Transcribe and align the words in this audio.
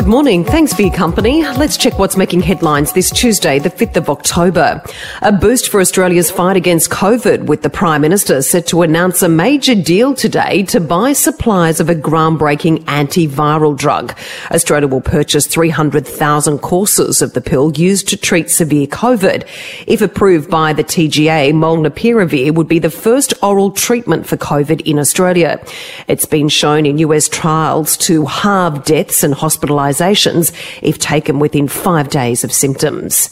Good 0.00 0.08
morning. 0.08 0.44
Thanks 0.44 0.72
for 0.72 0.80
your 0.80 0.94
company. 0.94 1.42
Let's 1.42 1.76
check 1.76 1.98
what's 1.98 2.16
making 2.16 2.40
headlines 2.40 2.94
this 2.94 3.10
Tuesday, 3.10 3.58
the 3.58 3.68
5th 3.68 3.98
of 3.98 4.08
October. 4.08 4.82
A 5.20 5.30
boost 5.30 5.68
for 5.68 5.78
Australia's 5.78 6.30
fight 6.30 6.56
against 6.56 6.88
COVID, 6.88 7.44
with 7.44 7.60
the 7.60 7.68
Prime 7.68 8.00
Minister 8.00 8.40
set 8.40 8.66
to 8.68 8.80
announce 8.80 9.20
a 9.20 9.28
major 9.28 9.74
deal 9.74 10.14
today 10.14 10.62
to 10.62 10.80
buy 10.80 11.12
supplies 11.12 11.80
of 11.80 11.90
a 11.90 11.94
groundbreaking 11.94 12.78
antiviral 12.84 13.76
drug. 13.76 14.16
Australia 14.50 14.88
will 14.88 15.02
purchase 15.02 15.46
300,000 15.46 16.60
courses 16.60 17.20
of 17.20 17.34
the 17.34 17.42
pill 17.42 17.70
used 17.72 18.08
to 18.08 18.16
treat 18.16 18.48
severe 18.48 18.86
COVID. 18.86 19.46
If 19.86 20.00
approved 20.00 20.48
by 20.48 20.72
the 20.72 20.82
TGA, 20.82 21.52
molnupiravir 21.52 22.54
would 22.54 22.68
be 22.68 22.78
the 22.78 22.88
first 22.88 23.34
oral 23.42 23.70
treatment 23.70 24.26
for 24.26 24.38
COVID 24.38 24.80
in 24.86 24.98
Australia. 24.98 25.62
It's 26.08 26.24
been 26.24 26.48
shown 26.48 26.86
in 26.86 26.96
US 26.96 27.28
trials 27.28 27.98
to 27.98 28.24
halve 28.24 28.86
deaths 28.86 29.22
and 29.22 29.34
hospitalizations 29.34 29.89
hospitalisations 29.90 30.52
if 30.82 30.98
taken 30.98 31.38
within 31.38 31.68
five 31.68 32.08
days 32.08 32.44
of 32.44 32.52
symptoms. 32.52 33.30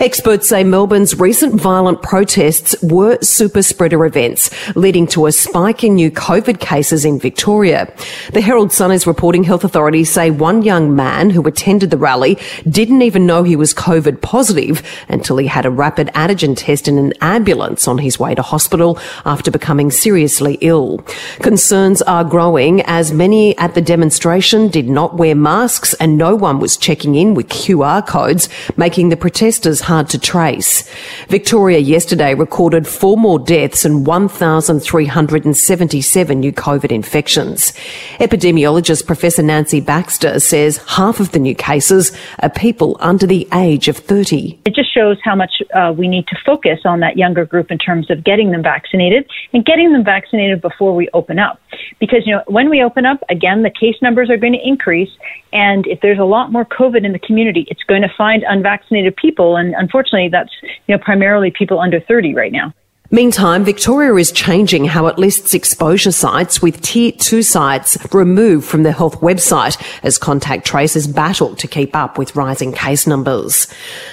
Experts 0.00 0.48
say 0.48 0.64
Melbourne's 0.64 1.18
recent 1.18 1.60
violent 1.60 2.02
protests 2.02 2.74
were 2.82 3.18
super 3.20 3.62
spreader 3.62 4.04
events, 4.04 4.50
leading 4.76 5.06
to 5.08 5.26
a 5.26 5.32
spike 5.32 5.84
in 5.84 5.94
new 5.94 6.10
COVID 6.10 6.60
cases 6.60 7.04
in 7.04 7.18
Victoria. 7.18 7.92
The 8.32 8.40
Herald 8.40 8.72
Sun 8.72 8.92
is 8.92 9.06
reporting 9.06 9.44
health 9.44 9.64
authorities 9.64 10.10
say 10.10 10.30
one 10.30 10.62
young 10.62 10.94
man 10.94 11.30
who 11.30 11.46
attended 11.46 11.90
the 11.90 11.96
rally 11.96 12.38
didn't 12.68 13.02
even 13.02 13.26
know 13.26 13.42
he 13.42 13.56
was 13.56 13.74
COVID 13.74 14.20
positive 14.20 14.82
until 15.08 15.36
he 15.36 15.46
had 15.46 15.66
a 15.66 15.70
rapid 15.70 16.08
antigen 16.08 16.56
test 16.56 16.88
in 16.88 16.98
an 16.98 17.12
ambulance 17.20 17.88
on 17.88 17.98
his 17.98 18.18
way 18.18 18.34
to 18.34 18.42
hospital 18.42 18.98
after 19.24 19.50
becoming 19.50 19.90
seriously 19.90 20.58
ill. 20.60 20.98
Concerns 21.40 22.02
are 22.02 22.24
growing 22.24 22.80
as 22.82 23.12
many 23.12 23.56
at 23.58 23.74
the 23.74 23.80
demonstration 23.80 24.68
did 24.68 24.88
not 24.88 25.16
wear 25.16 25.34
masks 25.34 25.58
masks 25.58 25.92
and 26.00 26.16
no 26.16 26.34
one 26.34 26.60
was 26.60 26.76
checking 26.76 27.14
in 27.14 27.34
with 27.34 27.48
QR 27.48 28.06
codes, 28.06 28.48
making 28.76 29.08
the 29.08 29.16
protesters 29.16 29.80
hard 29.80 30.08
to 30.10 30.18
trace. 30.18 30.88
Victoria 31.28 31.78
yesterday 31.78 32.34
recorded 32.34 32.86
four 32.86 33.16
more 33.16 33.38
deaths 33.38 33.84
and 33.84 34.06
1,377 34.06 36.40
new 36.40 36.52
COVID 36.52 36.90
infections. 36.90 37.72
Epidemiologist 38.18 39.06
Professor 39.06 39.42
Nancy 39.42 39.80
Baxter 39.80 40.40
says 40.40 40.78
half 40.86 41.20
of 41.20 41.32
the 41.32 41.38
new 41.38 41.54
cases 41.54 42.12
are 42.40 42.50
people 42.50 42.96
under 43.00 43.26
the 43.26 43.48
age 43.54 43.88
of 43.88 43.96
30. 43.96 44.60
It 44.64 44.74
just 44.74 44.92
shows 44.92 45.18
how 45.22 45.34
much 45.34 45.62
uh, 45.74 45.94
we 45.96 46.08
need 46.08 46.26
to 46.28 46.36
focus 46.44 46.80
on 46.84 47.00
that 47.00 47.16
younger 47.16 47.44
group 47.44 47.70
in 47.70 47.78
terms 47.78 48.10
of 48.10 48.24
getting 48.24 48.50
them 48.50 48.62
vaccinated 48.62 49.28
and 49.52 49.64
getting 49.64 49.92
them 49.92 50.04
vaccinated 50.04 50.60
before 50.60 50.94
we 50.94 51.08
open 51.14 51.38
up. 51.38 51.60
Because, 51.98 52.26
you 52.26 52.34
know, 52.34 52.42
when 52.46 52.70
we 52.70 52.82
open 52.82 53.06
up, 53.06 53.22
again, 53.28 53.62
the 53.62 53.70
case 53.70 53.96
numbers 54.02 54.30
are 54.30 54.36
going 54.36 54.52
to 54.52 54.66
increase 54.66 55.10
and 55.52 55.86
if 55.90 56.00
there's 56.00 56.18
a 56.18 56.24
lot 56.24 56.52
more 56.52 56.64
COVID 56.64 57.04
in 57.04 57.12
the 57.12 57.18
community, 57.18 57.66
it's 57.68 57.82
going 57.84 58.02
to 58.02 58.08
find 58.16 58.44
unvaccinated 58.48 59.16
people. 59.16 59.56
And 59.56 59.74
unfortunately, 59.74 60.28
that's 60.30 60.52
you 60.86 60.96
know 60.96 60.98
primarily 60.98 61.50
people 61.50 61.80
under 61.80 62.00
30 62.00 62.34
right 62.34 62.52
now. 62.52 62.72
Meantime, 63.10 63.64
Victoria 63.64 64.14
is 64.16 64.30
changing 64.30 64.84
how 64.84 65.06
it 65.06 65.16
lists 65.16 65.54
exposure 65.54 66.12
sites 66.12 66.60
with 66.60 66.82
tier 66.82 67.10
two 67.10 67.42
sites 67.42 67.96
removed 68.12 68.66
from 68.66 68.82
the 68.82 68.92
health 68.92 69.22
website 69.22 69.82
as 70.02 70.18
contact 70.18 70.66
tracers 70.66 71.06
battle 71.06 71.56
to 71.56 71.66
keep 71.66 71.96
up 71.96 72.18
with 72.18 72.36
rising 72.36 72.70
case 72.70 73.06
numbers. 73.06 73.66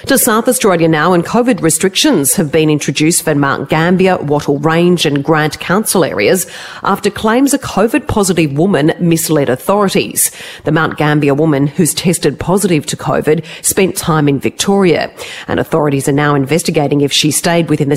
To 0.06 0.16
South 0.16 0.48
Australia 0.48 0.88
now 0.88 1.12
and 1.12 1.26
COVID 1.26 1.60
restrictions 1.60 2.36
have 2.36 2.50
been 2.50 2.70
introduced 2.70 3.22
for 3.22 3.34
Mount 3.34 3.68
Gambier, 3.68 4.16
Wattle 4.16 4.60
Range 4.60 5.04
and 5.04 5.22
Grant 5.22 5.60
Council 5.60 6.02
areas 6.02 6.46
after 6.82 7.10
claims 7.10 7.52
a 7.52 7.58
COVID 7.58 8.08
positive 8.08 8.56
woman 8.56 8.94
misled 8.98 9.50
authorities. 9.50 10.30
The 10.64 10.72
Mount 10.72 10.96
Gambier 10.96 11.34
woman 11.34 11.66
who's 11.66 11.92
tested 11.92 12.40
positive 12.40 12.86
to 12.86 12.96
COVID 12.96 13.44
spent 13.62 13.94
time 13.94 14.26
in 14.26 14.40
Victoria 14.40 15.14
and 15.48 15.60
authorities 15.60 16.08
are 16.08 16.12
now 16.12 16.34
investigating 16.34 17.02
if 17.02 17.12
she 17.12 17.30
stayed 17.30 17.68
within 17.68 17.90
the 17.90 17.96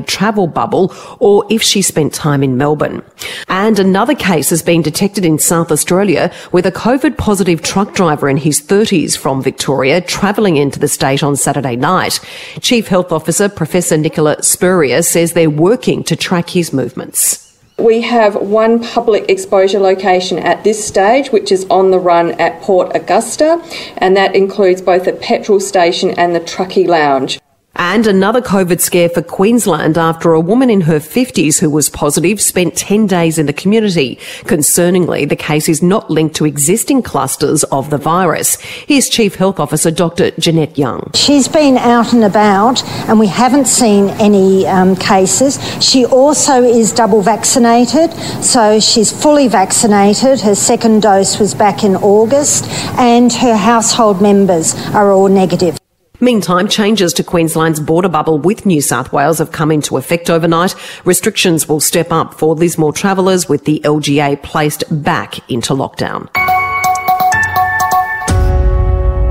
70k 0.00 0.20
travel 0.20 0.46
bubble 0.46 0.92
or 1.18 1.46
if 1.50 1.62
she 1.62 1.82
spent 1.82 2.12
time 2.12 2.42
in 2.42 2.56
Melbourne. 2.56 3.02
And 3.48 3.78
another 3.78 4.14
case 4.14 4.50
has 4.50 4.62
been 4.62 4.82
detected 4.82 5.24
in 5.24 5.38
South 5.38 5.70
Australia 5.70 6.32
with 6.52 6.66
a 6.66 6.72
COVID 6.72 7.16
positive 7.16 7.62
truck 7.62 7.94
driver 7.94 8.28
in 8.28 8.36
his 8.36 8.60
30s 8.60 9.16
from 9.16 9.42
Victoria 9.42 10.00
travelling 10.00 10.56
into 10.56 10.78
the 10.78 10.88
state 10.88 11.22
on 11.22 11.36
Saturday 11.36 11.76
night. 11.76 12.20
Chief 12.60 12.88
Health 12.88 13.12
Officer 13.12 13.48
Professor 13.48 13.96
Nicola 13.96 14.42
Spurrier 14.42 15.02
says 15.02 15.32
they're 15.32 15.50
working 15.50 16.04
to 16.04 16.16
track 16.16 16.50
his 16.50 16.72
movements. 16.72 17.46
We 17.78 18.02
have 18.02 18.34
one 18.36 18.82
public 18.82 19.30
exposure 19.30 19.78
location 19.78 20.38
at 20.38 20.64
this 20.64 20.86
stage, 20.86 21.32
which 21.32 21.50
is 21.50 21.64
on 21.70 21.90
the 21.90 21.98
run 21.98 22.32
at 22.32 22.60
Port 22.60 22.94
Augusta, 22.94 23.62
and 23.96 24.14
that 24.18 24.34
includes 24.34 24.82
both 24.82 25.06
the 25.06 25.14
petrol 25.14 25.60
station 25.60 26.10
and 26.10 26.34
the 26.34 26.40
truckie 26.40 26.86
lounge. 26.86 27.40
And 27.82 28.06
another 28.06 28.42
COVID 28.42 28.78
scare 28.78 29.08
for 29.08 29.22
Queensland 29.22 29.96
after 29.96 30.34
a 30.34 30.38
woman 30.40 30.68
in 30.68 30.82
her 30.82 30.98
50s 30.98 31.60
who 31.60 31.70
was 31.70 31.88
positive 31.88 32.38
spent 32.38 32.76
10 32.76 33.06
days 33.06 33.38
in 33.38 33.46
the 33.46 33.54
community. 33.54 34.16
Concerningly, 34.42 35.26
the 35.26 35.34
case 35.34 35.66
is 35.66 35.82
not 35.82 36.10
linked 36.10 36.36
to 36.36 36.44
existing 36.44 37.02
clusters 37.02 37.64
of 37.64 37.88
the 37.88 37.96
virus. 37.96 38.60
Here's 38.60 39.08
Chief 39.08 39.36
Health 39.36 39.58
Officer 39.58 39.90
Dr. 39.90 40.30
Jeannette 40.32 40.76
Young. 40.76 41.10
She's 41.14 41.48
been 41.48 41.78
out 41.78 42.12
and 42.12 42.22
about 42.22 42.84
and 43.08 43.18
we 43.18 43.28
haven't 43.28 43.66
seen 43.66 44.10
any 44.20 44.66
um, 44.66 44.94
cases. 44.94 45.58
She 45.82 46.04
also 46.04 46.62
is 46.62 46.92
double 46.92 47.22
vaccinated, 47.22 48.12
so 48.44 48.78
she's 48.78 49.10
fully 49.10 49.48
vaccinated. 49.48 50.42
Her 50.42 50.54
second 50.54 51.00
dose 51.00 51.40
was 51.40 51.54
back 51.54 51.82
in 51.82 51.96
August 51.96 52.66
and 52.98 53.32
her 53.32 53.56
household 53.56 54.20
members 54.20 54.74
are 54.92 55.10
all 55.12 55.28
negative. 55.28 55.80
Meantime, 56.22 56.68
changes 56.68 57.14
to 57.14 57.24
Queensland's 57.24 57.80
border 57.80 58.08
bubble 58.08 58.38
with 58.38 58.66
New 58.66 58.82
South 58.82 59.10
Wales 59.10 59.38
have 59.38 59.52
come 59.52 59.72
into 59.72 59.96
effect 59.96 60.28
overnight. 60.28 60.74
Restrictions 61.06 61.66
will 61.66 61.80
step 61.80 62.12
up 62.12 62.34
for 62.34 62.54
Lismore 62.54 62.92
travellers 62.92 63.48
with 63.48 63.64
the 63.64 63.80
LGA 63.80 64.42
placed 64.42 64.84
back 65.02 65.50
into 65.50 65.72
lockdown. 65.72 66.28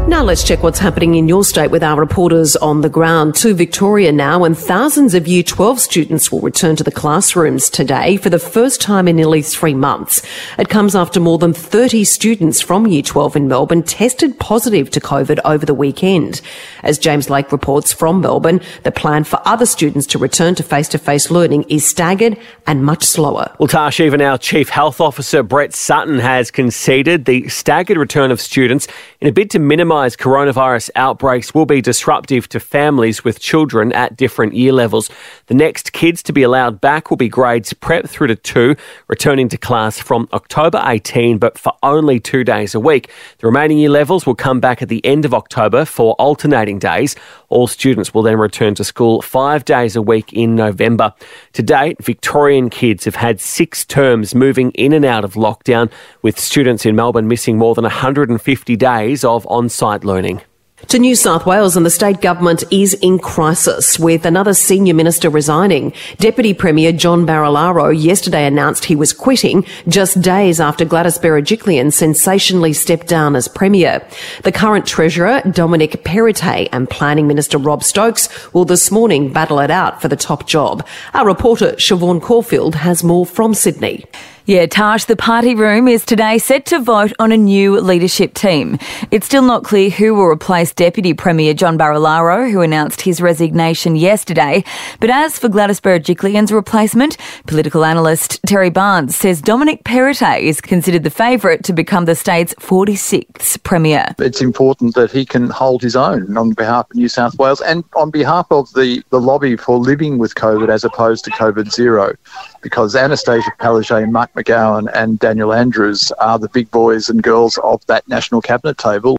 Now 0.10 0.24
let's 0.24 0.44
check 0.44 0.64
what's 0.64 0.80
happening 0.80 1.14
in 1.14 1.28
your 1.28 1.44
state 1.44 1.70
with 1.70 1.84
our 1.84 1.96
reporters 1.96 2.56
on 2.56 2.82
the 2.82 2.90
ground. 2.90 3.36
To 3.36 3.54
Victoria 3.54 4.12
now, 4.12 4.44
and 4.44 4.58
thousands 4.58 5.14
of 5.14 5.28
Year 5.28 5.44
12 5.44 5.80
students 5.80 6.32
will 6.32 6.42
return 6.42 6.76
to 6.78 6.84
the 6.84 6.92
classrooms 6.92 7.70
today 7.70 8.18
for 8.18 8.32
the 8.32 8.40
first 8.40 8.82
time 8.82 9.08
in 9.08 9.18
nearly 9.18 9.44
three 9.44 9.76
months. 9.76 10.24
It 10.58 10.68
comes 10.68 10.96
after 10.96 11.20
more 11.20 11.38
than 11.38 11.54
30 11.54 12.04
students 12.06 12.60
from 12.60 12.88
Year 12.88 13.04
12 13.04 13.36
in 13.36 13.48
Melbourne 13.48 13.84
tested 13.84 14.40
positive 14.40 14.90
to 14.92 15.00
COVID 15.00 15.42
over 15.46 15.64
the 15.64 15.76
weekend. 15.76 16.42
As 16.82 16.98
James 16.98 17.30
Lake 17.30 17.52
reports 17.52 17.94
from 17.94 18.20
Melbourne, 18.20 18.62
the 18.82 18.92
plan 18.92 19.24
for 19.24 19.40
other 19.46 19.68
students 19.68 20.08
to 20.08 20.18
return 20.18 20.56
to 20.56 20.64
face-to-face 20.64 21.30
learning 21.30 21.66
is 21.70 21.88
staggered 21.88 22.36
and 22.66 22.84
much 22.84 23.04
slower. 23.04 23.54
Well, 23.60 23.68
Tash, 23.68 24.00
even 24.00 24.22
our 24.22 24.40
Chief 24.40 24.70
Health 24.70 25.00
Officer, 25.00 25.44
Brett 25.44 25.76
Sutton, 25.76 26.18
has 26.18 26.50
conceded 26.50 27.26
the 27.26 27.48
staggered 27.48 27.98
return 27.98 28.32
of 28.32 28.42
students 28.42 28.88
in 29.22 29.28
a 29.28 29.32
bid 29.32 29.52
to 29.52 29.60
minimise 29.60 29.99
coronavirus 30.08 30.90
outbreaks 30.96 31.54
will 31.54 31.66
be 31.66 31.82
disruptive 31.82 32.48
to 32.50 32.60
families 32.60 33.24
with 33.24 33.40
children 33.40 33.92
at 33.94 34.16
different 34.16 34.54
year 34.54 34.72
levels. 34.72 35.10
The 35.48 35.54
next 35.54 35.92
kids 35.92 36.24
to 36.24 36.34
be 36.34 36.44
allowed 36.44 36.80
back 36.80 37.10
will 37.10 37.18
be 37.18 37.28
grades 37.28 37.74
prep 37.74 38.08
through 38.08 38.28
to 38.28 38.36
two, 38.36 38.76
returning 39.08 39.50
to 39.50 39.58
class 39.58 40.00
from 40.00 40.30
October 40.32 40.82
18, 40.86 41.38
but 41.38 41.58
for 41.58 41.74
only 41.84 42.20
two 42.20 42.44
days 42.44 42.74
a 42.74 42.80
week. 42.80 43.12
The 43.40 43.48
remaining 43.48 43.78
year 43.78 43.90
levels 43.90 44.26
will 44.26 44.36
come 44.36 44.60
back 44.60 44.82
at 44.82 44.90
the 44.90 45.04
end 45.06 45.26
of 45.26 45.34
October 45.34 45.84
for 45.84 46.14
alternating 46.14 46.80
days. 46.80 47.16
All 47.50 47.68
students 47.68 48.14
will 48.14 48.22
then 48.22 48.38
return 48.38 48.76
to 48.76 48.84
school 48.84 49.22
five 49.22 49.66
days 49.66 49.96
a 49.96 50.02
week 50.02 50.32
in 50.32 50.56
November. 50.56 51.14
To 51.54 51.64
date, 51.64 52.02
Victorian 52.02 52.70
kids 52.70 53.06
have 53.06 53.16
had 53.16 53.42
six 53.42 53.84
terms 53.84 54.34
moving 54.36 54.72
in 54.72 54.94
and 54.94 55.04
out 55.04 55.26
of 55.26 55.34
lockdown, 55.34 55.92
with 56.22 56.40
students 56.40 56.86
in 56.86 56.96
Melbourne 56.96 57.28
missing 57.28 57.58
more 57.58 57.76
than 57.76 57.84
150 57.84 58.76
days 58.76 59.24
of 59.24 59.48
on 59.48 59.68
site 59.68 59.89
learning. 59.98 60.42
To 60.88 60.98
New 60.98 61.14
South 61.14 61.46
Wales 61.46 61.76
and 61.76 61.86
the 61.86 61.90
state 61.90 62.22
government 62.22 62.64
is 62.72 62.94
in 62.96 63.20
crisis 63.20 64.00
with 64.00 64.26
another 64.26 64.54
senior 64.54 64.94
minister 64.94 65.30
resigning. 65.30 65.94
Deputy 66.18 66.54
Premier 66.54 66.94
John 66.94 67.28
Barilaro 67.28 67.92
yesterday 67.92 68.48
announced 68.48 68.86
he 68.86 68.96
was 68.96 69.12
quitting 69.12 69.66
just 69.88 70.22
days 70.22 70.60
after 70.60 70.86
Gladys 70.86 71.20
Berejiklian 71.20 71.92
sensationally 71.92 72.72
stepped 72.72 73.08
down 73.08 73.36
as 73.36 73.50
Premier. 73.50 74.08
The 74.44 74.54
current 74.54 74.88
Treasurer, 74.88 75.42
Dominic 75.42 76.04
Perrottet, 76.06 76.70
and 76.72 76.90
Planning 76.90 77.28
Minister 77.28 77.58
Rob 77.58 77.84
Stokes 77.84 78.30
will 78.54 78.66
this 78.66 78.90
morning 78.90 79.34
battle 79.34 79.60
it 79.60 79.70
out 79.70 80.02
for 80.02 80.08
the 80.08 80.16
top 80.16 80.48
job. 80.48 80.88
Our 81.14 81.28
reporter, 81.28 81.74
Siobhan 81.74 82.22
Caulfield, 82.22 82.76
has 82.76 83.04
more 83.04 83.26
from 83.26 83.54
Sydney. 83.54 84.06
Yeah, 84.50 84.66
Tash, 84.66 85.06
the 85.06 85.16
party 85.16 85.54
room 85.54 85.88
is 85.88 86.04
today 86.04 86.40
set 86.40 86.66
to 86.66 86.80
vote 86.80 87.14
on 87.20 87.32
a 87.32 87.38
new 87.38 87.80
leadership 87.80 88.34
team. 88.34 88.80
It's 89.12 89.28
still 89.28 89.44
not 89.44 89.64
clear 89.64 89.92
who 89.92 90.16
will 90.16 90.26
replace 90.26 90.74
Deputy 90.74 91.14
Premier 91.14 91.54
John 91.54 91.78
Barilaro, 91.78 92.52
who 92.52 92.62
announced 92.62 93.02
his 93.02 93.22
resignation 93.22 93.96
yesterday. 93.96 94.64
But 95.00 95.12
as 95.12 95.38
for 95.38 95.50
Gladys 95.50 95.80
Berejiklian's 95.80 96.52
replacement, 96.52 97.16
political 97.46 97.86
analyst 97.86 98.40
Terry 98.48 98.72
Barnes 98.72 99.16
says 99.16 99.40
Dominic 99.40 99.84
Perrottet 99.84 100.42
is 100.42 100.62
considered 100.62 101.04
the 101.04 101.12
favourite 101.12 101.64
to 101.66 101.72
become 101.72 102.06
the 102.06 102.16
state's 102.16 102.56
46th 102.56 103.62
Premier. 103.62 104.16
It's 104.18 104.42
important 104.42 104.96
that 104.96 105.12
he 105.12 105.26
can 105.26 105.52
hold 105.52 105.84
his 105.84 105.96
own 105.96 106.36
on 106.36 106.54
behalf 106.54 106.90
of 106.90 106.96
New 106.96 107.08
South 107.08 107.38
Wales 107.38 107.62
and 107.62 107.84
on 107.96 108.10
behalf 108.10 108.48
of 108.50 108.74
the, 108.74 109.04
the 109.12 109.22
lobby 109.22 109.58
for 109.58 109.78
living 109.78 110.18
with 110.18 110.34
COVID 110.34 110.70
as 110.70 110.84
opposed 110.84 111.24
to 111.26 111.30
COVID 111.30 111.72
zero, 111.72 112.16
because 112.64 112.96
Annastacia 112.96 113.56
Palaszczuk, 113.60 114.39
McGowan 114.40 114.90
and 114.94 115.20
Daniel 115.20 115.54
Andrews 115.54 116.12
are 116.14 116.40
the 116.40 116.48
big 116.50 116.72
boys 116.72 117.10
and 117.10 117.22
girls 117.22 117.58
of 117.64 117.86
that 117.88 118.08
national 118.08 118.42
cabinet 118.42 118.78
table. 118.78 119.18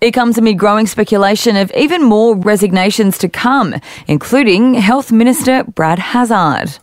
It 0.00 0.12
comes 0.12 0.38
amid 0.38 0.58
growing 0.58 0.86
speculation 0.86 1.56
of 1.56 1.72
even 1.76 2.02
more 2.02 2.36
resignations 2.36 3.18
to 3.18 3.28
come, 3.28 3.74
including 4.06 4.74
Health 4.74 5.10
Minister 5.10 5.64
Brad 5.64 5.98
Hazzard. 5.98 6.78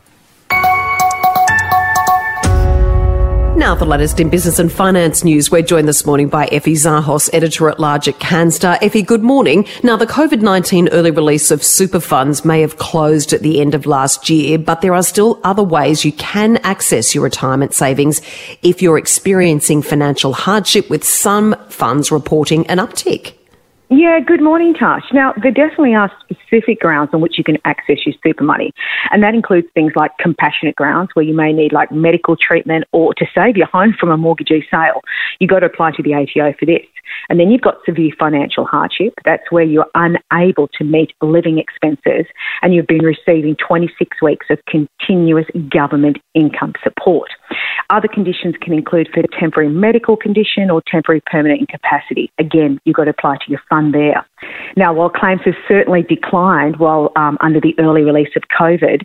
Now, 3.58 3.74
the 3.74 3.86
latest 3.86 4.20
in 4.20 4.30
business 4.30 4.60
and 4.60 4.72
finance 4.72 5.24
news. 5.24 5.50
We're 5.50 5.64
joined 5.64 5.88
this 5.88 6.06
morning 6.06 6.30
by 6.30 6.46
Effie 6.46 6.76
Zahos, 6.76 7.28
editor 7.34 7.70
at 7.70 7.80
large 7.80 8.08
at 8.08 8.20
Canstar. 8.20 8.78
Effie, 8.84 9.02
good 9.02 9.24
morning. 9.24 9.66
Now, 9.82 9.98
the 9.98 10.06
COVID 10.06 10.42
19 10.42 10.90
early 10.90 11.10
release 11.10 11.50
of 11.50 11.64
super 11.64 12.00
funds 12.00 12.46
may 12.46 12.62
have 12.62 12.78
closed 12.78 13.34
at 13.34 13.42
the 13.42 13.60
end 13.60 13.74
of 13.74 13.88
last 13.88 14.30
year, 14.30 14.60
but 14.60 14.82
there 14.82 14.94
are 14.94 15.02
still 15.02 15.42
other 15.44 15.64
ways 15.64 16.06
you 16.06 16.12
can 16.12 16.58
access 16.58 17.16
your 17.16 17.24
retirement 17.24 17.74
savings 17.74 18.22
if 18.62 18.84
you're 18.84 19.00
experiencing 19.00 19.82
financial 19.82 20.34
hardship, 20.34 20.88
with 20.92 21.04
some 21.04 21.56
funds 21.68 22.12
reporting 22.12 22.68
an 22.68 22.78
uptick. 22.78 23.37
Yeah, 23.90 24.20
good 24.20 24.44
morning, 24.44 24.74
Tash. 24.74 25.06
Now, 25.14 25.34
there 25.42 25.52
definitely 25.52 25.96
are 25.96 26.12
specific 26.20 26.82
grounds 26.82 27.12
on 27.14 27.22
which 27.22 27.38
you 27.38 27.44
can 27.46 27.58
access 27.64 28.06
your 28.06 28.16
super 28.22 28.44
money. 28.44 28.74
And 29.12 29.24
that 29.24 29.34
includes 29.34 29.68
things 29.74 29.94
like 29.96 30.12
compassionate 30.20 30.76
grounds 30.76 31.12
where 31.14 31.24
you 31.24 31.34
may 31.34 31.54
need 31.54 31.72
like 31.72 31.90
medical 31.90 32.36
treatment 32.36 32.84
or 32.92 33.14
to 33.14 33.26
save 33.34 33.56
your 33.56 33.68
home 33.68 33.96
from 33.98 34.12
a 34.12 34.18
mortgagee 34.18 34.68
sale. 34.70 35.00
You've 35.40 35.52
got 35.52 35.60
to 35.60 35.68
apply 35.68 35.92
to 35.92 36.04
the 36.04 36.14
ATO 36.14 36.54
for 36.60 36.66
this. 36.66 36.86
And 37.30 37.40
then 37.40 37.50
you've 37.50 37.62
got 37.62 37.78
severe 37.86 38.12
financial 38.20 38.66
hardship. 38.66 39.14
That's 39.24 39.50
where 39.52 39.64
you're 39.64 39.90
unable 39.96 40.68
to 40.78 40.84
meet 40.84 41.14
living 41.22 41.58
expenses 41.58 42.26
and 42.62 42.76
you've 42.76 42.88
been 42.88 43.06
receiving 43.06 43.56
26 43.66 44.22
weeks 44.22 44.48
of 44.50 44.60
continuous 44.68 45.46
government 45.70 46.18
income 46.34 46.74
support. 46.84 47.30
Other 47.90 48.10
conditions 48.10 48.56
can 48.62 48.74
include 48.74 49.08
for 49.14 49.24
temporary 49.40 49.70
medical 49.70 50.18
condition 50.18 50.70
or 50.70 50.82
temporary 50.92 51.22
permanent 51.26 51.62
incapacity. 51.62 52.30
Again, 52.38 52.80
you've 52.84 52.98
got 52.98 53.06
to 53.06 53.12
apply 53.12 53.38
to 53.38 53.50
your 53.50 53.62
fund 53.70 53.77
there. 53.92 54.26
Now, 54.76 54.94
while 54.94 55.10
claims 55.10 55.42
have 55.46 55.56
certainly 55.68 56.04
declined 56.04 56.78
while 56.78 57.12
um, 57.16 57.38
under 57.42 57.60
the 57.60 57.76
early 57.80 58.04
release 58.04 58.36
of 58.36 58.44
COVID, 58.60 59.04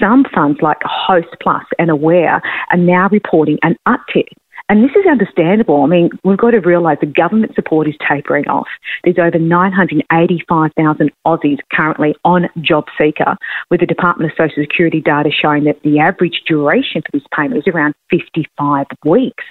some 0.00 0.24
funds 0.34 0.60
like 0.60 0.78
Host 0.82 1.28
Plus 1.40 1.64
and 1.78 1.90
Aware 1.90 2.42
are 2.70 2.76
now 2.76 3.08
reporting 3.10 3.58
an 3.62 3.76
uptick 3.88 4.28
and 4.68 4.82
this 4.82 4.90
is 4.96 5.06
understandable. 5.08 5.84
I 5.84 5.86
mean, 5.86 6.10
we've 6.24 6.38
got 6.38 6.50
to 6.50 6.58
realise 6.58 6.98
the 7.00 7.06
government 7.06 7.54
support 7.54 7.88
is 7.88 7.94
tapering 8.06 8.48
off. 8.48 8.66
There's 9.04 9.18
over 9.18 9.38
985,000 9.38 11.10
Aussies 11.24 11.58
currently 11.72 12.16
on 12.24 12.48
JobSeeker, 12.58 13.36
with 13.70 13.80
the 13.80 13.86
Department 13.86 14.30
of 14.30 14.36
Social 14.36 14.62
Security 14.62 15.00
data 15.00 15.30
showing 15.30 15.64
that 15.64 15.82
the 15.82 16.00
average 16.00 16.42
duration 16.46 17.02
for 17.02 17.12
this 17.12 17.26
payment 17.34 17.58
is 17.64 17.72
around 17.72 17.94
55 18.10 18.86
weeks. 19.04 19.44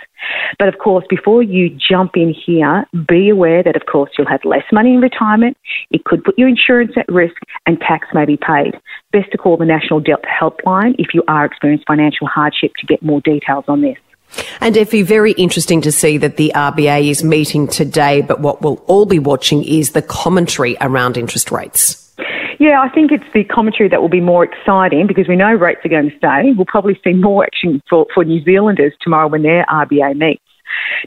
But 0.60 0.68
of 0.68 0.80
course, 0.80 1.06
before 1.10 1.44
you 1.44 1.70
jump 1.70 2.18
in 2.18 2.34
here, 2.34 2.86
be 3.08 3.30
aware 3.30 3.64
that, 3.64 3.76
of 3.76 3.86
course, 3.86 4.12
you'll 4.18 4.28
have 4.28 4.44
less 4.44 4.64
money 4.72 4.94
in 4.94 5.02
retirement. 5.02 5.58
It 5.92 6.04
could 6.04 6.24
put 6.24 6.38
your 6.38 6.50
insurance 6.50 6.94
at 6.98 7.08
risk 7.08 7.36
and 7.66 7.80
tax 7.80 8.08
may 8.14 8.26
be 8.26 8.38
paid. 8.38 8.74
Best 9.12 9.32
to 9.32 9.38
call 9.38 9.56
the 9.56 9.66
National 9.66 10.00
Debt 10.00 10.24
Helpline 10.24 10.96
if 10.98 11.14
you 11.14 11.24
are 11.28 11.46
experiencing 11.46 11.86
financial 11.88 12.28
hardship 12.28 12.74
to 12.80 12.86
get 12.86 13.02
more 13.02 13.22
details 13.22 13.66
on 13.68 13.82
this. 13.82 13.98
And 14.62 14.78
Effie, 14.78 15.02
very 15.02 15.34
interesting 15.34 15.82
to 15.82 15.92
see 15.92 16.18
that 16.18 16.38
the 16.38 16.52
RBA 16.56 17.10
is 17.10 17.24
meeting 17.24 17.68
today, 17.68 18.22
but 18.22 18.42
what 18.42 18.62
we'll 18.62 18.82
all 18.88 19.06
be 19.06 19.20
watching 19.20 19.64
is 19.64 19.92
the 19.92 20.02
commentary 20.02 20.76
around 20.82 21.18
interest 21.18 21.52
rates. 21.52 22.02
Yeah, 22.60 22.82
I 22.82 22.90
think 22.90 23.12
it's 23.12 23.26
the 23.34 23.44
commentary 23.44 23.90
that 23.90 24.02
will 24.02 24.10
be 24.10 24.22
more 24.22 24.44
exciting 24.44 25.08
because 25.08 25.28
we 25.28 25.36
know 25.36 25.54
rates 25.54 25.82
are 25.84 25.90
going 25.90 26.10
to 26.10 26.18
stay. 26.18 26.54
We'll 26.56 26.66
probably 26.66 27.00
see 27.04 27.14
more 27.14 27.44
action 27.44 27.82
for, 27.90 28.08
for 28.14 28.24
New 28.24 28.42
Zealanders 28.44 28.94
tomorrow 29.02 29.28
when 29.28 29.44
their 29.44 29.66
RBA 29.66 30.16
meets. 30.18 30.42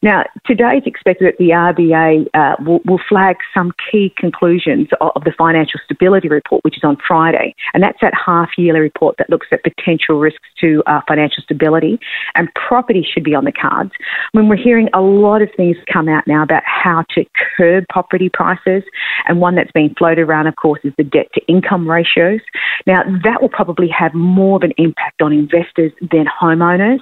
Now, 0.03 0.25
today 0.47 0.77
it's 0.77 0.87
expected 0.87 1.27
that 1.27 1.39
the 1.39 1.51
RBA 1.51 2.29
uh, 2.35 2.57
will, 2.65 2.81
will, 2.85 3.01
flag 3.09 3.37
some 3.55 3.73
key 3.91 4.13
conclusions 4.17 4.89
of, 5.01 5.25
the 5.25 5.33
financial 5.37 5.81
stability 5.85 6.29
report, 6.29 6.63
which 6.65 6.77
is 6.77 6.85
on 6.85 6.97
Friday. 7.07 7.55
And 7.75 7.83
that's 7.83 7.99
that 8.01 8.13
half 8.15 8.51
yearly 8.57 8.81
report 8.81 9.17
that 9.19 9.31
looks 9.31 9.47
at 9.51 9.63
potential 9.63 10.19
risks 10.19 10.47
to 10.61 10.83
uh, 10.87 11.01
financial 11.09 11.43
stability. 11.43 11.99
And 12.35 12.49
property 12.55 13.07
should 13.11 13.25
be 13.25 13.35
on 13.35 13.45
the 13.45 13.53
cards. 13.53 13.91
I 14.01 14.39
mean, 14.39 14.49
we're 14.49 14.57
hearing 14.57 14.89
a 14.95 15.01
lot 15.01 15.43
of 15.43 15.49
things 15.57 15.77
come 15.93 16.09
out 16.09 16.27
now 16.27 16.43
about 16.43 16.63
how 16.65 17.05
to 17.15 17.25
curb 17.57 17.85
property 17.89 18.29
prices, 18.33 18.83
and 19.27 19.41
one 19.41 19.55
that's 19.55 19.73
been 19.73 19.95
floated 19.95 20.23
around, 20.23 20.47
of 20.47 20.57
course, 20.57 20.81
is 20.85 20.93
the 20.97 21.05
debt 21.05 21.29
to 21.35 21.41
income 21.47 21.89
ratios. 21.89 22.41
Now, 22.87 23.03
that 23.25 23.41
will 23.41 23.49
probably 23.49 23.89
have 23.89 24.15
more 24.15 24.57
of 24.57 24.63
an 24.63 24.73
impact 24.79 25.23
on 25.23 25.33
investors 25.33 25.93
than 26.01 26.27
homeowners. 26.27 27.01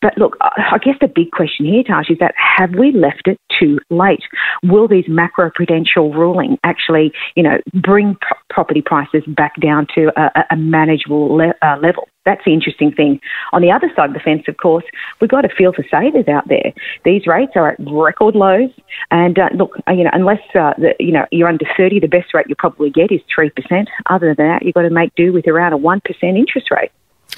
But 0.00 0.16
look, 0.18 0.36
I 0.40 0.78
guess 0.82 0.96
the 1.00 1.08
big 1.08 1.30
question 1.30 1.66
here, 1.66 1.82
Is 2.10 2.18
that 2.18 2.34
have 2.36 2.70
we 2.74 2.92
left 2.92 3.26
it 3.26 3.38
too 3.58 3.78
late? 3.90 4.22
Will 4.62 4.88
these 4.88 5.06
macroprudential 5.06 6.14
ruling 6.14 6.58
actually, 6.64 7.12
you 7.34 7.42
know, 7.42 7.58
bring 7.74 8.16
pro- 8.20 8.38
property 8.50 8.82
prices 8.82 9.22
back 9.26 9.54
down 9.60 9.86
to 9.94 10.10
a, 10.20 10.44
a 10.50 10.56
manageable 10.56 11.36
le- 11.36 11.54
uh, 11.62 11.76
level? 11.78 12.08
That's 12.24 12.44
the 12.44 12.52
interesting 12.52 12.92
thing. 12.92 13.20
On 13.52 13.62
the 13.62 13.72
other 13.72 13.90
side 13.96 14.10
of 14.10 14.14
the 14.14 14.20
fence, 14.20 14.44
of 14.46 14.56
course, 14.56 14.84
we've 15.20 15.30
got 15.30 15.40
to 15.40 15.48
feel 15.48 15.72
for 15.72 15.84
savers 15.90 16.28
out 16.28 16.46
there. 16.48 16.72
These 17.04 17.26
rates 17.26 17.52
are 17.56 17.70
at 17.70 17.76
record 17.80 18.36
lows, 18.36 18.70
and 19.10 19.38
uh, 19.38 19.48
look, 19.54 19.76
uh, 19.88 19.92
you 19.92 20.04
know, 20.04 20.10
unless 20.12 20.40
uh, 20.54 20.72
the, 20.78 20.94
you 21.00 21.12
know 21.12 21.26
you're 21.32 21.48
under 21.48 21.66
thirty, 21.76 21.98
the 21.98 22.06
best 22.06 22.32
rate 22.32 22.46
you'll 22.48 22.56
probably 22.56 22.90
get 22.90 23.10
is 23.10 23.20
three 23.34 23.50
percent. 23.50 23.88
Other 24.06 24.34
than 24.34 24.46
that, 24.46 24.62
you've 24.64 24.74
got 24.74 24.82
to 24.82 24.90
make 24.90 25.14
do 25.16 25.32
with 25.32 25.48
around 25.48 25.72
a 25.72 25.76
one 25.76 26.00
percent 26.00 26.36
interest 26.36 26.70
rate. 26.70 26.92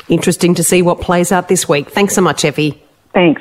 Interesting 0.09 0.55
to 0.57 0.63
see 0.63 0.83
what 0.83 1.01
plays 1.01 1.33
out 1.33 1.49
this 1.49 1.69
week. 1.69 1.89
Thanks 1.91 2.15
so 2.15 2.21
much, 2.21 2.45
Effie. 2.45 2.83
Thanks. 3.15 3.41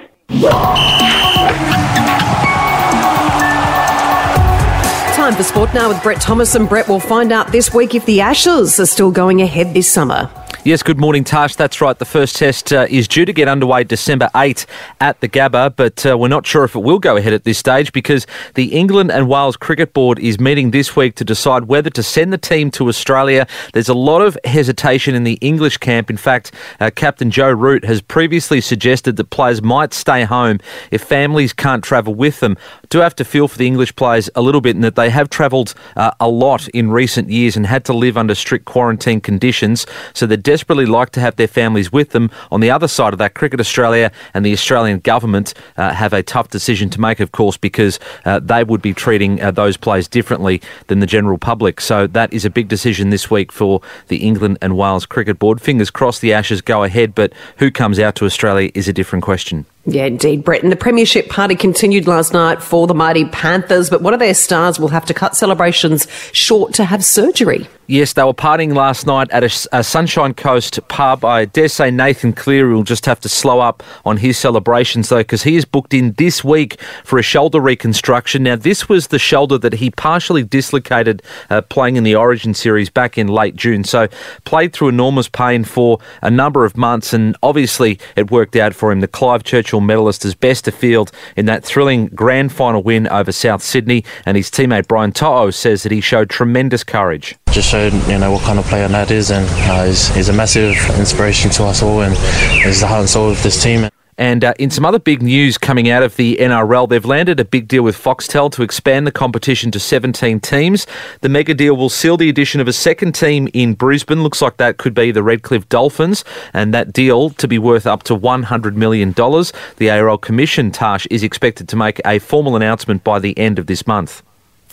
Time 5.13 5.35
for 5.35 5.43
sport 5.43 5.73
now 5.73 5.89
with 5.89 6.01
Brett 6.03 6.21
Thomas. 6.21 6.55
And 6.55 6.67
Brett 6.67 6.87
will 6.87 6.99
find 6.99 7.31
out 7.31 7.51
this 7.51 7.73
week 7.73 7.95
if 7.95 8.05
the 8.05 8.21
Ashes 8.21 8.79
are 8.79 8.85
still 8.85 9.11
going 9.11 9.41
ahead 9.41 9.73
this 9.73 9.91
summer. 9.91 10.29
Yes, 10.65 10.81
good 10.81 10.97
morning, 10.97 11.25
Tash. 11.25 11.57
That's 11.57 11.81
right. 11.81 11.99
The 11.99 12.05
first 12.05 12.37
test 12.37 12.71
uh, 12.71 12.87
is 12.89 13.09
due 13.09 13.25
to 13.25 13.33
get 13.33 13.49
underway 13.49 13.83
December 13.83 14.29
8 14.33 14.65
at 15.01 15.19
the 15.19 15.27
Gabba, 15.27 15.75
but 15.75 16.05
uh, 16.05 16.17
we're 16.17 16.29
not 16.29 16.47
sure 16.47 16.63
if 16.63 16.73
it 16.73 16.79
will 16.79 16.99
go 16.99 17.17
ahead 17.17 17.33
at 17.33 17.43
this 17.43 17.57
stage 17.57 17.91
because 17.91 18.25
the 18.55 18.73
England 18.73 19.11
and 19.11 19.27
Wales 19.27 19.57
Cricket 19.57 19.91
Board 19.91 20.19
is 20.19 20.39
meeting 20.39 20.71
this 20.71 20.95
week 20.95 21.15
to 21.15 21.25
decide 21.25 21.65
whether 21.65 21.89
to 21.89 22.01
send 22.01 22.31
the 22.31 22.37
team 22.37 22.71
to 22.71 22.87
Australia. 22.87 23.45
There's 23.73 23.89
a 23.89 23.93
lot 23.93 24.21
of 24.21 24.37
hesitation 24.45 25.15
in 25.15 25.25
the 25.25 25.33
English 25.41 25.79
camp. 25.79 26.09
In 26.09 26.15
fact, 26.15 26.53
uh, 26.79 26.91
Captain 26.95 27.29
Joe 27.29 27.51
Root 27.51 27.83
has 27.83 28.01
previously 28.01 28.61
suggested 28.61 29.17
that 29.17 29.31
players 29.31 29.61
might 29.61 29.93
stay 29.93 30.23
home 30.23 30.59
if 30.91 31.03
families 31.03 31.51
can't 31.51 31.83
travel 31.83 32.15
with 32.15 32.39
them. 32.39 32.55
Do 32.87 32.99
have 32.99 33.15
to 33.15 33.25
feel 33.25 33.49
for 33.49 33.57
the 33.57 33.67
English 33.67 33.97
players 33.97 34.29
a 34.33 34.41
little 34.41 34.61
bit 34.61 34.77
in 34.77 34.81
that 34.83 34.95
they 34.95 35.09
have 35.09 35.29
travelled 35.29 35.73
uh, 35.97 36.11
a 36.21 36.29
lot 36.29 36.69
in 36.69 36.89
recent 36.89 37.29
years 37.29 37.57
and 37.57 37.65
had 37.65 37.83
to 37.83 37.93
live 37.93 38.17
under 38.17 38.33
strict 38.33 38.63
quarantine 38.63 39.19
conditions, 39.19 39.85
so 40.13 40.25
they're 40.25 40.37
desperately 40.43 40.85
like 40.85 41.09
to 41.11 41.19
have 41.19 41.35
their 41.35 41.47
families 41.47 41.91
with 41.91 42.09
them. 42.11 42.29
On 42.51 42.59
the 42.59 42.69
other 42.69 42.87
side 42.87 43.13
of 43.13 43.19
that, 43.19 43.33
Cricket 43.33 43.59
Australia 43.59 44.11
and 44.33 44.45
the 44.45 44.53
Australian 44.53 44.99
government 44.99 45.53
uh, 45.77 45.93
have 45.93 46.13
a 46.13 46.21
tough 46.21 46.49
decision 46.49 46.89
to 46.91 47.01
make, 47.01 47.19
of 47.19 47.31
course, 47.31 47.57
because 47.57 47.99
uh, 48.25 48.39
they 48.39 48.63
would 48.63 48.81
be 48.81 48.93
treating 48.93 49.41
uh, 49.41 49.51
those 49.51 49.77
players 49.77 50.07
differently 50.07 50.61
than 50.87 50.99
the 50.99 51.07
general 51.07 51.37
public. 51.37 51.81
So 51.81 52.07
that 52.07 52.33
is 52.33 52.45
a 52.45 52.49
big 52.49 52.67
decision 52.67 53.09
this 53.09 53.31
week 53.31 53.51
for 53.51 53.81
the 54.07 54.17
England 54.17 54.57
and 54.61 54.77
Wales 54.77 55.05
Cricket 55.05 55.39
Board. 55.39 55.61
Fingers 55.61 55.89
crossed 55.89 56.21
the 56.21 56.33
Ashes 56.33 56.61
go 56.61 56.83
ahead, 56.83 57.15
but 57.15 57.33
who 57.57 57.71
comes 57.71 57.99
out 57.99 58.15
to 58.15 58.25
Australia 58.25 58.69
is 58.73 58.87
a 58.87 58.93
different 58.93 59.23
question. 59.23 59.65
Yeah, 59.85 60.05
indeed, 60.05 60.45
Brett. 60.45 60.63
And 60.63 60.71
the 60.71 60.77
Premiership 60.77 61.29
party 61.29 61.55
continued 61.55 62.07
last 62.07 62.31
night 62.31 62.63
for 62.63 62.87
the 62.87 62.93
mighty 62.93 63.25
Panthers, 63.25 63.89
but 63.89 64.01
one 64.01 64.13
of 64.13 64.21
their 64.21 64.33
stars 64.33 64.79
will 64.79 64.87
have 64.87 65.05
to 65.07 65.13
cut 65.13 65.35
celebrations 65.35 66.07
short 66.31 66.73
to 66.75 66.85
have 66.85 67.03
surgery. 67.03 67.67
Yes, 67.87 68.13
they 68.13 68.23
were 68.23 68.33
partying 68.33 68.73
last 68.73 69.05
night 69.05 69.29
at 69.31 69.43
a, 69.43 69.77
a, 69.77 69.83
Sunshine 69.83 70.33
Coast 70.33 70.79
pub. 70.87 71.25
I 71.25 71.43
dare 71.43 71.67
say 71.67 71.91
Nathan 71.91 72.31
Cleary 72.31 72.73
will 72.73 72.83
just 72.83 73.05
have 73.05 73.19
to 73.19 73.29
slow 73.29 73.59
up 73.59 73.83
on 74.05 74.15
his 74.15 74.37
celebrations, 74.37 75.09
though, 75.09 75.17
because 75.17 75.43
he 75.43 75.57
is 75.57 75.65
booked 75.65 75.93
in 75.93 76.13
this 76.13 76.45
week 76.45 76.79
for 77.03 77.19
a 77.19 77.21
shoulder 77.21 77.59
reconstruction. 77.59 78.43
Now, 78.43 78.55
this 78.55 78.87
was 78.87 79.07
the 79.07 79.19
shoulder 79.19 79.57
that 79.57 79.73
he 79.73 79.91
partially 79.91 80.43
dislocated 80.43 81.21
uh, 81.49 81.61
playing 81.63 81.97
in 81.97 82.05
the 82.05 82.15
Origin 82.15 82.53
series 82.53 82.89
back 82.89 83.17
in 83.17 83.27
late 83.27 83.57
June. 83.57 83.83
So, 83.83 84.07
played 84.45 84.71
through 84.71 84.87
enormous 84.87 85.27
pain 85.27 85.65
for 85.65 85.99
a 86.21 86.31
number 86.31 86.63
of 86.63 86.77
months, 86.77 87.11
and 87.11 87.35
obviously 87.43 87.99
it 88.15 88.31
worked 88.31 88.55
out 88.55 88.73
for 88.73 88.93
him. 88.93 89.01
The 89.01 89.09
Clive 89.09 89.43
Churchill 89.73 89.81
medalist 89.81 90.23
is 90.23 90.35
best 90.35 90.67
of 90.67 90.75
field 90.75 91.11
in 91.35 91.47
that 91.47 91.63
thrilling 91.63 92.05
grand 92.09 92.51
final 92.51 92.83
win 92.83 93.07
over 93.07 93.31
South 93.31 93.63
Sydney, 93.63 94.03
and 94.23 94.37
his 94.37 94.51
teammate 94.51 94.87
Brian 94.87 95.11
To'o 95.11 95.49
says 95.49 95.81
that 95.81 95.91
he 95.91 95.99
showed 95.99 96.29
tremendous 96.29 96.83
courage. 96.83 97.35
Just 97.49 97.69
showed 97.69 97.91
you 98.07 98.19
know 98.19 98.31
what 98.31 98.43
kind 98.43 98.59
of 98.59 98.65
player 98.65 98.87
Nat 98.87 99.09
is, 99.09 99.31
and 99.31 99.47
uh, 99.71 99.85
he's, 99.85 100.13
he's 100.13 100.29
a 100.29 100.33
massive 100.33 100.75
inspiration 100.99 101.49
to 101.51 101.63
us 101.63 101.81
all, 101.81 102.01
and 102.03 102.15
he's 102.63 102.81
the 102.81 102.87
heart 102.87 102.99
and 102.99 103.09
soul 103.09 103.31
of 103.31 103.41
this 103.41 103.63
team. 103.63 103.89
And 104.17 104.43
uh, 104.43 104.53
in 104.59 104.69
some 104.69 104.85
other 104.85 104.99
big 104.99 105.21
news 105.21 105.57
coming 105.57 105.89
out 105.89 106.03
of 106.03 106.15
the 106.15 106.37
NRL, 106.37 106.87
they've 106.87 107.05
landed 107.05 107.39
a 107.39 107.45
big 107.45 107.67
deal 107.67 107.83
with 107.83 107.95
Foxtel 107.95 108.51
to 108.51 108.63
expand 108.63 109.07
the 109.07 109.11
competition 109.11 109.71
to 109.71 109.79
17 109.79 110.39
teams. 110.39 110.85
The 111.21 111.29
mega 111.29 111.53
deal 111.53 111.75
will 111.75 111.89
seal 111.89 112.17
the 112.17 112.29
addition 112.29 112.61
of 112.61 112.67
a 112.67 112.73
second 112.73 113.13
team 113.13 113.49
in 113.53 113.73
Brisbane. 113.73 114.23
Looks 114.23 114.41
like 114.41 114.57
that 114.57 114.77
could 114.77 114.93
be 114.93 115.11
the 115.11 115.23
Redcliffe 115.23 115.67
Dolphins, 115.69 116.23
and 116.53 116.73
that 116.73 116.93
deal 116.93 117.31
to 117.31 117.47
be 117.47 117.57
worth 117.57 117.87
up 117.87 118.03
to 118.03 118.17
$100 118.17 118.75
million. 118.75 119.13
The 119.13 119.89
ARL 119.89 120.17
Commission, 120.17 120.71
Tash, 120.71 121.05
is 121.07 121.23
expected 121.23 121.67
to 121.69 121.75
make 121.75 121.99
a 122.05 122.19
formal 122.19 122.55
announcement 122.55 123.03
by 123.03 123.19
the 123.19 123.37
end 123.37 123.59
of 123.59 123.67
this 123.67 123.87
month. 123.87 124.21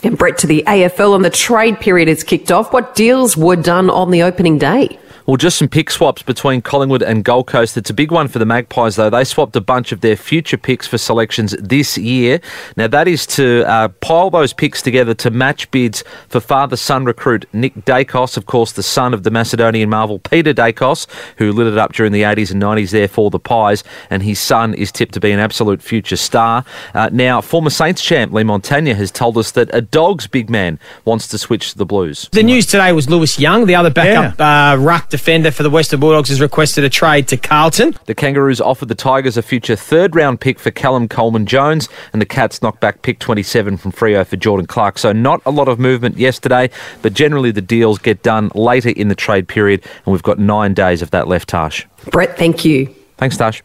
And 0.03 0.17
Brett 0.17 0.39
to 0.39 0.47
the 0.47 0.65
AFL 0.67 1.15
and 1.15 1.25
the 1.25 1.31
trade 1.31 1.79
period 1.79 2.09
has 2.09 2.25
kicked 2.25 2.51
off. 2.51 2.73
What 2.73 2.95
deals 2.95 3.37
were 3.37 3.57
done 3.57 3.91
on 3.91 4.11
the 4.11 4.23
opening 4.23 4.59
day? 4.59 4.99
Well, 5.27 5.37
just 5.37 5.59
some 5.59 5.69
pick 5.69 5.91
swaps 5.91 6.23
between 6.23 6.63
Collingwood 6.63 7.03
and 7.03 7.25
Gold 7.25 7.47
Coast. 7.47 7.77
It's 7.77 7.91
a 7.91 7.95
big 7.95 8.11
one 8.11 8.29
for 8.29 8.39
the 8.39 8.47
Magpies, 8.47 8.97
though. 8.97 9.11
They 9.11 9.25
swapped 9.25 9.55
a 9.57 9.61
bunch 9.61 9.93
of 9.93 10.01
their 10.01 10.17
future 10.17 10.57
picks 10.57 10.87
for 10.87 10.99
selections 10.99 11.55
this 11.61 11.99
year. 11.99 12.41
Now, 12.77 12.87
that 12.89 13.07
is 13.07 13.27
to 13.29 13.65
uh, 13.69 13.89
pile 14.01 14.31
those 14.31 14.53
picks 14.53 14.83
together 14.83 15.15
to 15.15 15.31
match 15.31 15.71
bids 15.71 16.03
for 16.29 16.41
father 16.41 16.77
son 16.77 17.05
recruit 17.05 17.47
Nick 17.53 17.75
Daicos, 17.85 18.37
of 18.37 18.47
course, 18.47 18.73
the 18.73 18.83
son 18.83 19.13
of 19.13 19.23
the 19.23 19.31
Macedonian 19.31 19.91
marvel 19.91 20.19
Peter 20.19 20.55
Daicos, 20.55 21.07
who 21.37 21.53
lit 21.53 21.67
it 21.67 21.79
up 21.79 21.93
during 21.93 22.13
the 22.13 22.23
80s 22.23 22.51
and 22.51 22.63
90s 22.63 22.91
there 22.91 23.09
for 23.09 23.31
the 23.31 23.39
Pies. 23.39 23.85
And 24.09 24.23
his 24.23 24.41
son 24.41 24.75
is 24.75 24.91
tipped 24.91 25.15
to 25.15 25.21
be 25.21 25.33
an 25.33 25.39
absolute 25.39 25.83
future 25.83 26.17
star. 26.17 26.65
Uh, 26.95 27.11
now, 27.13 27.41
former 27.41 27.71
Saints 27.71 28.03
champ 28.03 28.33
Leigh 28.33 28.45
Montagna 28.45 28.95
has 28.95 29.11
told 29.11 29.37
us 29.37 29.53
that 29.53 29.69
a 29.75 29.83
dog's 29.83 30.27
big 30.27 30.49
man 30.49 30.79
wants 31.05 31.29
to 31.29 31.39
switch 31.39 31.73
to 31.73 31.79
the 31.79 31.87
Blues. 31.87 32.29
The 32.33 32.43
news 32.43 32.67
today 32.67 32.93
was 32.93 33.09
Lewis 33.11 33.39
Young, 33.39 33.67
the 33.67 33.75
other 33.75 33.91
backup 33.91 34.39
yeah. 34.39 34.73
uh, 34.73 34.77
ruck 34.77 35.10
defender 35.11 35.51
for 35.51 35.63
the 35.63 35.71
Western 35.71 36.01
Bulldogs 36.01 36.29
has 36.31 36.41
requested 36.41 36.85
a 36.85 36.89
trade 36.89 37.29
to 37.29 37.37
Carlton. 37.37 37.97
The 38.07 38.15
Kangaroos 38.15 38.61
offered 38.61 38.89
the 38.89 38.95
Tigers 38.95 39.37
a 39.37 39.43
future 39.43 39.77
third 39.77 40.15
round 40.17 40.41
pick 40.41 40.59
for 40.59 40.71
Callum 40.71 41.09
Coleman 41.09 41.47
Jones, 41.47 41.89
and 42.13 42.23
the 42.23 42.27
Cats 42.27 42.63
knocked 42.63 42.81
back 42.81 43.03
pick 43.03 43.19
27 43.19 43.77
from 43.77 43.93
Freo 43.93 44.27
for 44.27 44.37
Jordan 44.37 44.67
Clark. 44.67 44.99
So, 44.99 45.13
not 45.13 45.43
a 45.45 45.51
lot 45.51 45.69
of 45.69 45.79
movement 45.79 46.17
yesterday, 46.17 46.71
but 47.03 47.13
generally 47.13 47.51
the 47.51 47.61
deals 47.61 47.99
get 47.99 48.23
done 48.23 48.51
later 48.55 48.91
in 48.91 49.09
the 49.09 49.15
trade 49.15 49.49
period, 49.49 49.85
and 50.07 50.13
we've 50.13 50.23
got 50.23 50.39
nine 50.39 50.73
days 50.73 51.03
of 51.03 51.11
that 51.11 51.29
left, 51.29 51.49
Tash. 51.49 51.87
Brett, 52.11 52.39
thank 52.39 52.65
you. 52.65 52.95
Thanks, 53.19 53.37
Tash. 53.37 53.63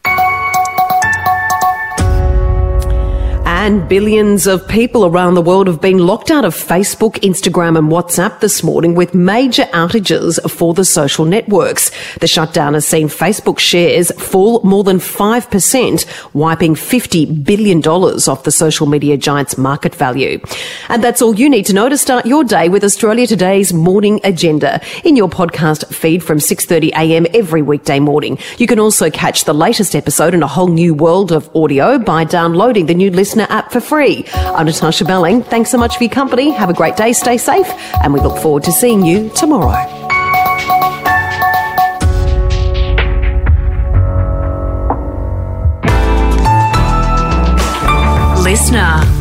And 3.66 3.90
billions 3.90 4.46
of 4.46 4.68
people 4.68 5.08
around 5.08 5.34
the 5.34 5.42
world 5.42 5.66
have 5.66 5.82
been 5.82 5.98
locked 5.98 6.30
out 6.30 6.46
of 6.46 6.54
Facebook, 6.54 7.14
Instagram, 7.22 7.80
and 7.80 7.90
WhatsApp 7.90 8.40
this 8.40 8.62
morning 8.62 8.94
with 8.94 9.16
major 9.16 9.64
outages 9.74 10.38
for 10.52 10.76
the 10.76 10.86
social 10.86 11.26
networks. 11.26 11.90
The 12.20 12.28
shutdown 12.28 12.76
has 12.76 12.86
seen 12.86 13.08
Facebook 13.08 13.58
shares 13.58 14.12
fall 14.20 14.62
more 14.62 14.84
than 14.84 15.00
5%, 15.00 16.34
wiping 16.36 16.76
$50 16.76 17.44
billion 17.44 17.80
off 17.82 18.44
the 18.44 18.52
social 18.52 18.86
media 18.86 19.18
giant's 19.18 19.58
market 19.58 19.96
value. 19.96 20.40
And 20.88 21.04
that's 21.04 21.24
all 21.24 21.34
you 21.34 21.50
need 21.50 21.66
to 21.66 21.74
know 21.74 21.90
to 21.90 21.98
start 21.98 22.28
your 22.28 22.44
day 22.44 22.70
with 22.70 22.84
Australia 22.84 23.26
Today's 23.26 23.74
morning 23.74 24.22
agenda 24.24 24.80
in 25.04 25.16
your 25.16 25.28
podcast 25.28 25.92
feed 25.92 26.24
from 26.24 26.38
6.30am 26.38 27.34
every 27.34 27.64
weekday 27.64 28.00
morning. 28.00 28.38
You 28.60 28.68
can 28.68 28.78
also 28.78 29.10
catch 29.10 29.46
the 29.46 29.54
latest 29.56 29.96
episode 29.96 30.36
in 30.36 30.44
a 30.44 30.48
whole 30.48 30.68
new 30.68 30.94
world 30.94 31.32
of 31.32 31.50
audio 31.56 31.98
by 31.98 32.26
downloading 32.26 32.86
the 32.86 32.94
new 32.94 33.10
listener 33.10 33.48
app 33.56 33.72
for 33.72 33.80
free. 33.80 34.26
I'm 34.34 34.66
Natasha 34.66 35.06
Belling. 35.06 35.42
Thanks 35.42 35.72
so 35.72 35.78
much 35.78 35.98
for 35.98 36.04
your 36.04 36.12
company. 36.12 36.52
Have 36.52 36.70
a 36.70 36.74
great 36.74 36.98
day, 36.98 37.14
stay 37.14 37.38
safe, 37.38 37.68
and 38.04 38.14
we 38.14 38.20
look 38.20 38.38
forward 38.38 38.64
to 38.64 38.72
seeing 38.72 39.06
you 39.06 39.30
tomorrow. 39.30 39.74
Listener. 48.44 49.15